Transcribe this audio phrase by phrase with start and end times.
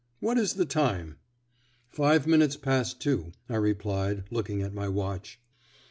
[0.19, 1.17] What is the time?"
[1.91, 5.39] "Five minutes past two," I replied, looking at my watch.